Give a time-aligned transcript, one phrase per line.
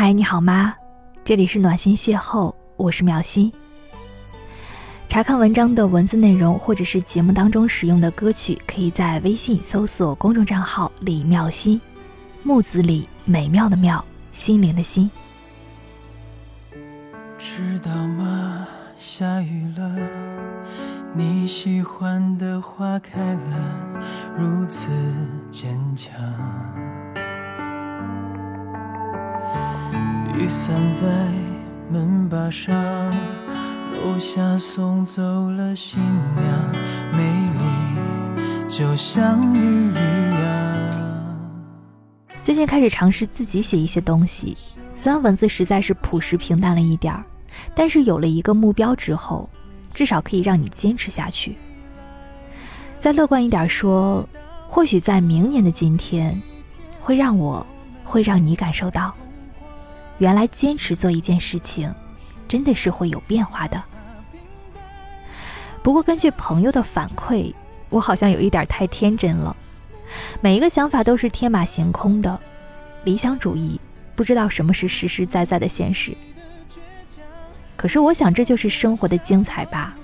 [0.00, 0.76] 嗨，你好吗？
[1.24, 3.52] 这里是暖心邂逅，我是妙心。
[5.08, 11.80] 查看文章的文字内容，或者是节目当中使用的歌曲，可以在微信搜索公众账号“李妙心”，
[12.44, 15.10] 木子李，美妙的妙，心灵的心。
[17.36, 18.68] 知道吗？
[18.96, 19.96] 下雨了，
[21.12, 24.00] 你喜欢的花开了，
[24.36, 24.86] 如此
[25.50, 26.14] 坚强。
[30.38, 31.04] 雨伞在
[31.90, 32.72] 门把上，
[33.92, 35.20] 楼下送走
[35.50, 36.72] 了新娘，
[37.12, 37.24] 美
[37.58, 41.58] 丽就像你一样。
[42.40, 44.56] 最近开始尝试自己写一些东西，
[44.94, 47.24] 虽然文字实在是朴实平淡了一点儿。
[47.74, 49.50] 但是有了一个目标之后，
[49.92, 51.56] 至少可以让你坚持下去。
[52.96, 54.26] 再乐观一点说，
[54.68, 56.40] 或许在明年的今天，
[57.00, 57.66] 会让我，
[58.04, 59.12] 会让你感受到，
[60.18, 61.94] 原来坚持做一件事情，
[62.46, 63.82] 真的是会有变化的。
[65.82, 67.54] 不过根据朋友的反馈，
[67.88, 69.56] 我好像有一点太天真了，
[70.40, 72.38] 每一个想法都是天马行空的，
[73.04, 73.80] 理想主义，
[74.14, 76.12] 不知道什么是实实在在的现实。
[77.76, 79.96] 可是我想，这就是生活的精彩吧，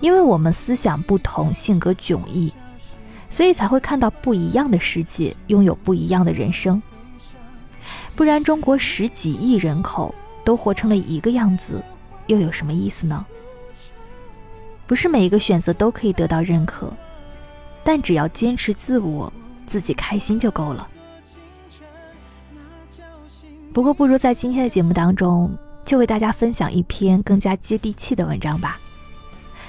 [0.00, 2.52] 因为我们思想不同，性格迥异，
[3.30, 6.80] 所以才会看到不一样的世界，拥有不一样的人生。
[8.16, 11.80] 不然，中国十几亿人口都活成了一个样子，
[12.26, 13.24] 又有什么意思呢？
[14.86, 16.92] 不是每一个选择都可以得到认可，
[17.84, 19.32] 但只要坚持自我，
[19.66, 20.88] 自己开心就够了。
[23.72, 25.56] 不过，不如在今天的节目当中。
[25.84, 28.76] 就为大家分享一篇更加接地气的文章吧，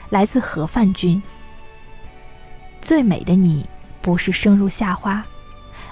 [0.09, 1.21] 来自何范君。
[2.81, 3.63] 最美的你，
[4.01, 5.23] 不是生如夏花，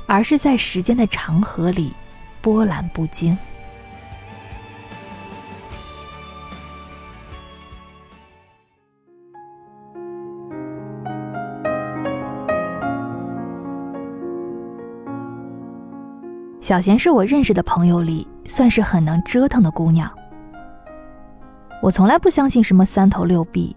[0.07, 1.93] 而是在时间的长河里
[2.45, 3.35] 波澜不惊。
[16.61, 20.07] 小贤是我认识的朋友里算是很能折腾的姑娘。
[21.81, 23.75] 我从来不相信什么三头六臂，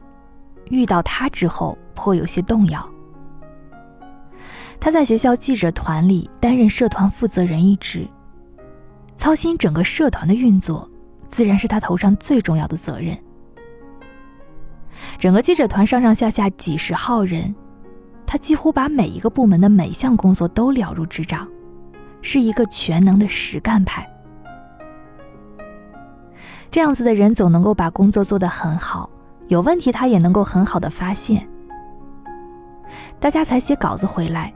[0.69, 2.87] 遇到她之后颇有些动摇。
[4.79, 8.07] 她在学校记者团里担任社团负责人一职，
[9.19, 10.89] 操心整个社团的运作，
[11.27, 13.19] 自然是他头上最重要的责任。
[15.19, 17.55] 整个记者团上上下下几十号人，
[18.25, 21.47] 他几乎把每一个部门的每项工作都了如指掌。
[22.21, 24.05] 是一个全能的实干派，
[26.69, 29.09] 这样子的人总能够把工作做得很好，
[29.47, 31.49] 有问题他也能够很好的发现。
[33.21, 34.53] 大家才写稿子回来，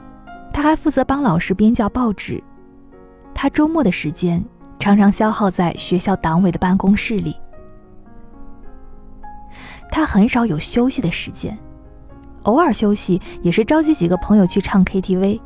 [0.52, 2.42] 他还负责帮老师编校报纸。
[3.32, 4.44] 他周末的时间
[4.82, 7.36] 常常消耗在学校党委的办公室里，
[9.92, 11.56] 他很少有休息的时间，
[12.42, 15.40] 偶尔休息也是召集几个朋友去唱 KTV。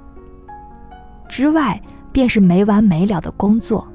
[1.28, 1.78] 之外。
[2.12, 3.86] 便是没完没了的工作。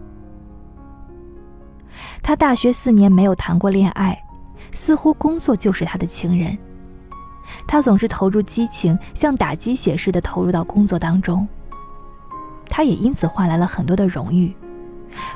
[2.22, 4.16] 他大学四年没有谈过恋爱，
[4.72, 6.56] 似乎工作就是他的情人。
[7.68, 11.48] 他总是投入激情，像打鸡血似的投入到工作当中。
[12.68, 14.56] 他也因此换来了很多的荣誉，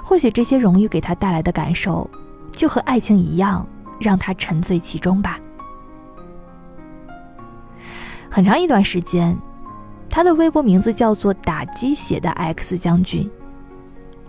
[0.04, 2.10] 或许这些荣誉给他带来的感受，
[2.52, 3.68] 就和爱情一样，
[4.00, 5.40] 让他沉醉其中吧。
[8.30, 9.38] 很长一段时间。
[10.08, 13.30] 他的微博名字叫做“打鸡血的 X 将军”，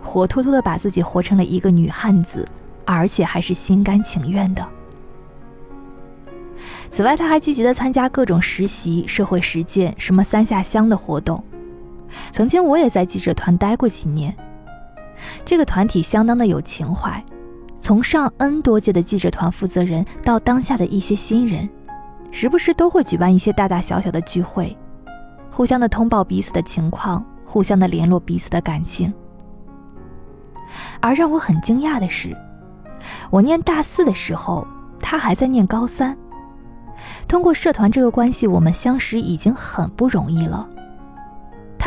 [0.03, 2.45] 活脱脱的把自己活成了一个女汉子，
[2.83, 4.67] 而且还是心甘情愿的。
[6.89, 11.41] 此外，他还积极的参加各种实习、社会实践，什么三下乡的活动。
[12.31, 14.35] 曾经我也在记者团待过几年，
[15.45, 17.23] 这个团体相当的有情怀，
[17.77, 21.69] 从上 N 多届的记者团负责人到当下的一些新人，
[22.31, 24.75] 时不时都会举办一些大大小小的聚会。
[25.49, 29.13] 互相的通报彼此的情况，互相的联络彼此的感情。
[30.99, 32.35] 而让我很惊讶的是，
[33.29, 34.67] 我念大四的时候，
[34.99, 36.15] 他还在念高三。
[37.27, 40.67] 通过社团这个关系，我们相识已经很不容易了，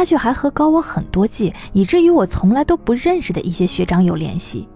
[0.00, 4.66] 他却还和高我很多届，以至于我从来都不认识的一些学长有联系。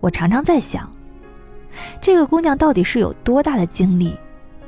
[0.00, 0.86] 我常常在想，
[1.98, 4.14] 这个姑娘到底是有多大的精力？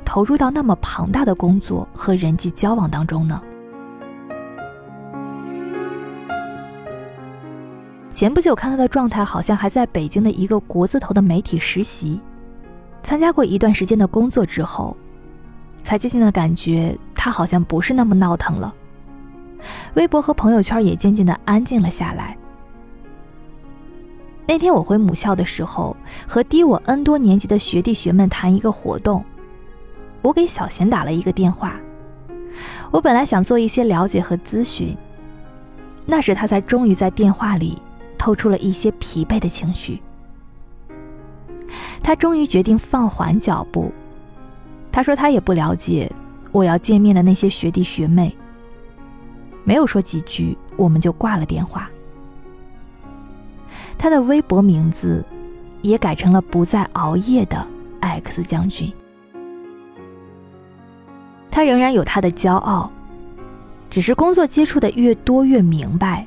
[0.02, 3.42] 投入到那么庞大的工作和人际交往当中呢？
[8.14, 12.18] 前不久看她的状态，好像还在北京的一个国字头的媒体实习，
[13.02, 14.96] 参加过一段时间的工作之后，
[15.82, 18.74] 才渐渐的感觉他好像不是那么闹腾了。
[19.92, 22.34] 微博和朋友圈也渐渐的安静了下来，
[24.46, 25.94] 那天我回母校的时候，
[26.26, 29.22] 和低我 N 多年级的学弟学妹谈一个活动，
[30.22, 31.78] 我给小贤打了一个电话。
[32.90, 34.96] 我本来想做一些了解和咨询，
[36.06, 37.76] 那时他才终于在电话里
[38.16, 40.00] 透出了一些疲惫的情绪。
[42.02, 43.92] 他终于决定放缓脚步。
[44.90, 46.10] 他说他也不了解
[46.52, 48.34] 我要见面的那些学弟学妹。
[49.64, 51.88] 没有说几句，我们就挂了电话。
[53.98, 55.24] 他的微博名字
[55.82, 57.66] 也改成了“不再熬夜的
[58.00, 58.92] X 将军”。
[61.50, 62.90] 他仍然有他的骄傲，
[63.90, 66.26] 只是工作接触的越多，越明白，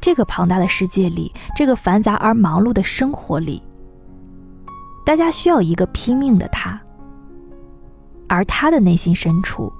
[0.00, 3.62] 这个庞大的世界里，这个繁杂而忙碌的生活里，
[5.06, 6.78] 大家需要一个拼命的他，
[8.30, 9.72] 而他的内心深处，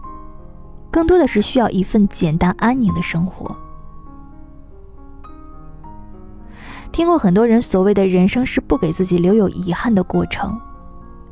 [0.91, 3.57] 更多的是需要一份简单安宁的生活。
[6.91, 10.61] 听过很多人所谓的人生是不给自己留有遗憾的过程，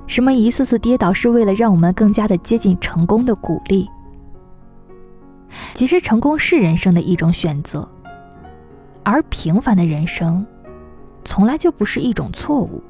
[0.07, 3.91] 什么一次次跌倒是为了让我们更加的接近成功的鼓励。
[5.75, 7.89] 其实成功是人生的一种选择，
[9.03, 10.47] 而平凡的人生，
[11.25, 12.81] 从来就不是一种错误。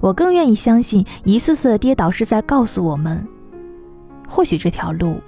[0.00, 3.26] 我更愿意相信，一次次的跌倒是在告诉我们，
[4.28, 5.20] 或许这条路，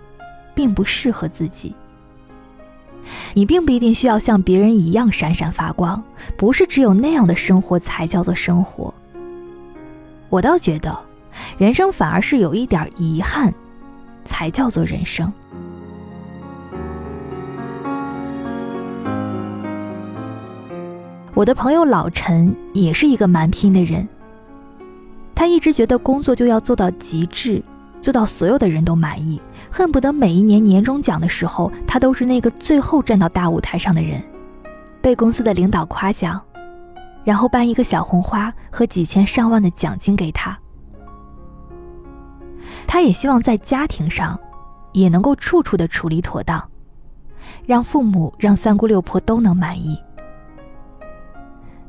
[0.54, 1.74] 并不适合自己。
[3.34, 6.02] 你并不一定需要像别人一样闪闪发光，
[6.36, 8.92] 不是只有那样的生活才叫做生活。
[10.28, 10.98] 我倒觉得，
[11.56, 13.54] 人生反而是有一点遗憾，
[14.24, 15.32] 才叫做人生。
[21.32, 24.08] 我的朋友老陈也是一个蛮拼的人，
[25.37, 27.62] 他一直觉得工作就要做到极致。
[27.99, 34.23] 做到所有的人都满意，恨不得每一年年终奖的时候，他都是那个最后站到大舞台上的人，
[35.00, 36.41] 被公司的领导夸奖，
[37.25, 40.56] 然后颁一个小红花和几千上万的奖金给他。
[42.87, 44.38] 他也希望在家庭上，
[44.93, 46.62] 也能够处处的处理妥当，
[47.65, 49.99] 让父母、让三姑六婆都能满意。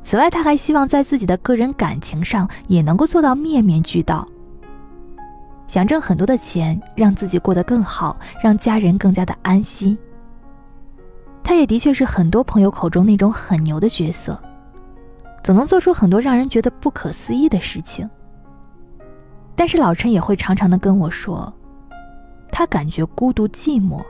[0.08, 4.26] 此外，他还希望在自己的个人感情上，也能够做到面面俱到。
[5.66, 9.98] 想挣很多的钱，让自己过得更好，让家人更加的安心。
[11.44, 14.40] 他也的确是很多朋友口中那种很牛的角色，
[15.44, 18.08] 总能做出很多让人觉得不可思议的事情。
[19.54, 21.52] 但是老陈也会常常的跟我说，
[22.50, 24.02] 他感觉孤独寂寞，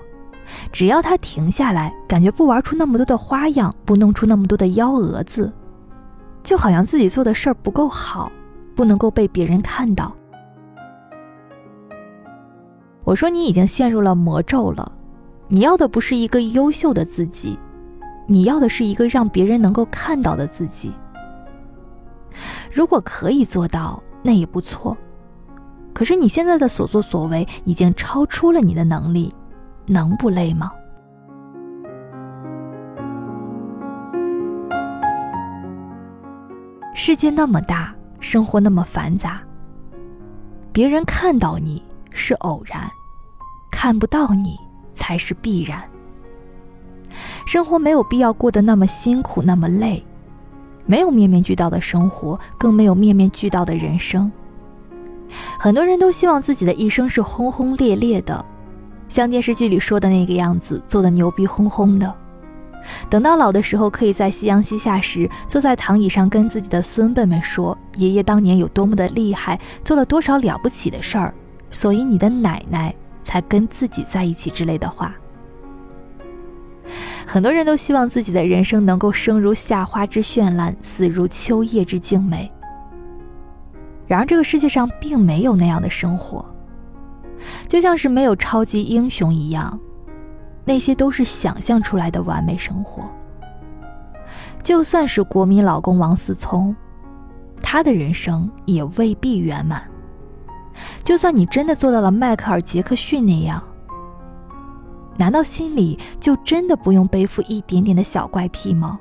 [0.71, 5.53] 只要他停下来，感觉不玩出那么多的花样，不弄出那么多的幺蛾子，
[6.49, 8.33] 就好像自己做的事儿不够好，
[8.75, 10.11] 不能够被别人看到。
[13.05, 14.91] 我说你已经陷入了魔咒了，
[15.49, 17.59] 你要的不是一个优秀的自己，
[18.27, 20.91] 你要的是一个让别人能够看到的自己。
[22.73, 24.97] 如果可以做到，那也不错。
[25.93, 29.31] 可是你现在的所作所为已经超出了你的能力，
[29.85, 30.73] 能不累吗？
[37.01, 39.41] 世界那么大，生活那么繁杂，
[40.73, 41.81] 别人看到你
[42.11, 42.91] 是偶然。
[43.71, 44.59] 看不到你
[44.97, 45.81] 才是必然。
[47.47, 50.05] 生活没有必要过得那么辛苦，那么累，
[50.87, 54.31] 没有面面俱到的生活，更没有面面俱到的人生。
[55.57, 58.45] 很多人都希望自己的一生是轰轰烈烈的，
[59.09, 62.13] 像电视剧里说的那个样子，做的牛逼哄哄的。
[63.11, 71.35] 等到老的时候，可以在夕阳西下时，坐在躺椅上跟自己的孙辈们说：“爷爷当年有多么的厉害，做了多少了不起的事儿。”
[71.71, 72.95] 所以你的奶奶。
[73.25, 75.15] 才跟自己在一起之类的话，
[77.27, 82.51] 很多人都希望自己的人生能够生如夏花之绚烂，死如秋叶之静美。
[84.07, 86.43] 然而，这个世界上并没有那样的生活，
[87.69, 89.79] 就像是没有超级英雄一样，
[90.69, 93.03] 那些都是想象出来的完美生活。
[94.63, 96.77] 就算是国民老公王思聪，
[97.63, 99.83] 他的人生也未必圆满。
[101.03, 103.63] 就算你真的做到了迈克尔·杰克逊那样，
[105.17, 109.01] 难道心里就真的不用背负一点点的小怪癖吗？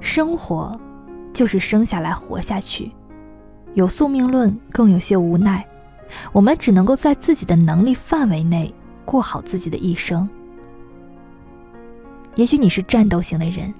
[0.00, 0.80] 生活
[1.34, 2.90] 就是生下来活下去，
[3.74, 5.62] 有宿命论，更有些无奈。
[6.32, 8.72] 我们只能够在自己的能力范围内
[9.04, 10.28] 过好自己的一生。
[12.34, 13.72] 也许你是战斗型的人，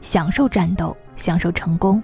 [0.00, 0.96] 享受战斗。
[1.18, 2.00] 享受成功，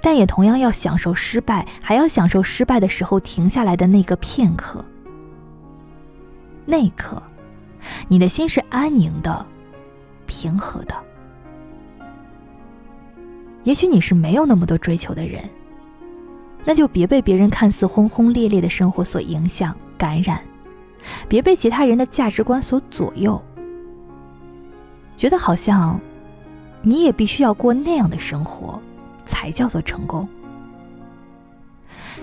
[0.00, 4.82] 但也同样要享受失败，还要享受失败的时候停下来的那个片刻。
[6.64, 7.22] 那一刻，
[8.08, 9.44] 你的心是安宁的、
[10.24, 10.94] 平和的。
[13.64, 15.46] 也许你是没有那么多追求的人，
[16.66, 20.40] 那就别被别人看似轰轰烈烈的生活所影响、感染，
[21.28, 23.40] 别被其他人的价值观所左右，
[25.16, 25.98] 觉得好像
[26.82, 28.82] 你也必须要过那样的生活，
[29.24, 30.28] 才叫做成功。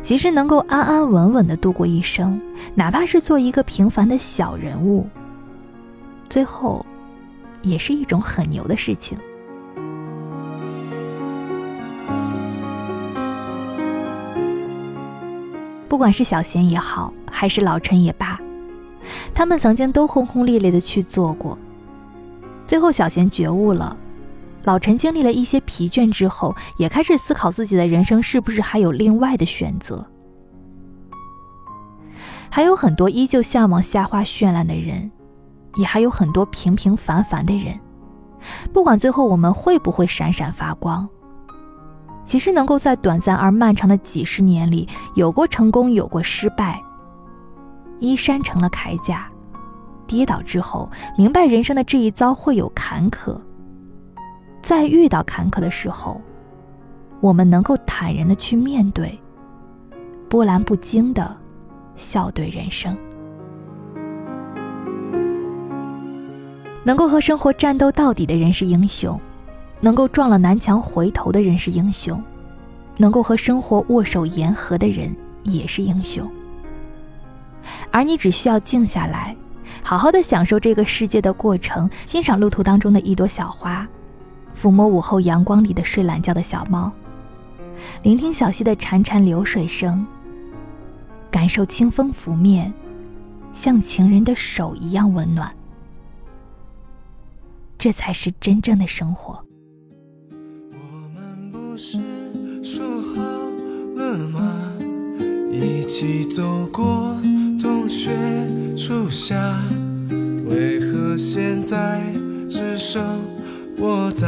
[0.02, 2.42] 其实能够安安稳稳的度过一生，
[2.76, 5.08] 哪怕是做一个平凡的小人物，
[6.30, 6.86] 最后，
[7.62, 9.18] 也是一种很牛的事情。
[15.94, 18.40] 不管是小贤也好，还是老陈也罢，
[19.32, 21.56] 他们曾经都轰轰烈烈的去做过。
[22.66, 23.96] 最后，小贤觉悟了，
[24.64, 30.04] 老陈经历了一些疲倦之后，也开始思考自己的人生是不是还有另外的选择。
[32.50, 35.12] 还有很多依旧向往夏花绚烂的人，
[35.76, 37.80] 也还有很多平平凡凡的人。
[38.74, 41.08] 不管最后我们会不会闪闪发光。
[42.26, 46.82] 其实能够在短暂而漫长的几十年里，有过成功，有过失败。
[48.00, 49.30] 衣衫成了铠甲，
[50.08, 53.38] 跌倒之后，明白人生的这一遭会有坎坷。
[54.62, 56.20] 在遇到坎坷的时候，
[57.20, 59.18] 我们能够坦然的去面对，
[60.30, 61.36] 波澜不惊的
[61.96, 62.98] 笑对人生。
[66.86, 69.20] 能够和生活战斗到底的人是英雄。
[69.84, 72.24] 能够撞了南墙回头的人是英雄，
[72.96, 75.14] 能够和生活握手言和的人
[75.44, 76.26] 也是英雄。
[77.92, 79.36] 而你只需要静下来，
[79.84, 83.86] 好好的享受这个世界的过程，欣赏路途当中的一朵小花，
[84.58, 86.90] 抚摸午后阳光里的睡懒觉的小猫，
[88.04, 90.08] 聆听小溪的潺潺流水声，
[91.30, 92.74] 感受清风拂面，
[93.52, 95.54] 像情人的手一样温暖。
[97.78, 99.43] 这才是真正的生活。
[105.94, 107.16] 一起走过
[107.62, 108.10] 冬雪
[108.76, 109.36] 初夏，
[110.48, 112.02] 为何现在
[112.50, 113.04] 只剩
[113.78, 114.28] 我在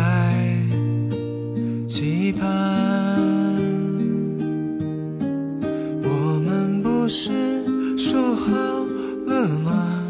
[1.88, 3.20] 期盼？
[6.04, 7.32] 我们不是
[7.98, 8.54] 说好
[9.26, 10.08] 了吗？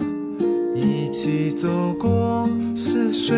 [0.75, 3.37] 一起走过似水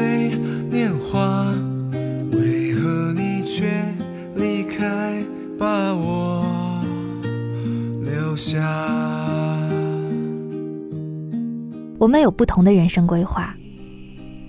[11.97, 13.55] 我们有不同的人生规划，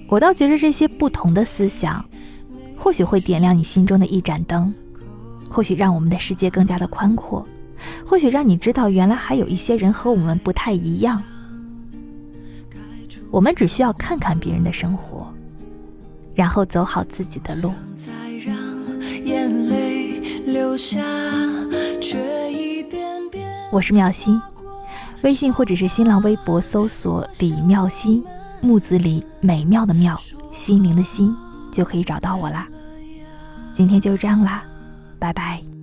[0.06, 2.04] 我倒觉得这些不同的思想，
[2.76, 4.72] 或许会点亮你心中的一盏灯，
[5.48, 7.46] 或许让我们的世界更加的宽阔，
[8.04, 11.22] 或许让你知道原来还有一些人和我们不太一样。
[13.30, 15.26] 我们只需要看看别人的生活，
[16.34, 17.72] 然后走好自己的路。
[23.70, 24.40] 我是妙心，
[25.22, 28.24] 微信或者是新浪微博搜索“李妙心”，
[28.62, 30.18] 木子李，美妙的妙，
[30.52, 31.34] 心灵的心，
[31.72, 32.68] 就可以找到我啦。
[33.74, 34.62] 今天就这样啦，
[35.18, 35.77] 拜拜。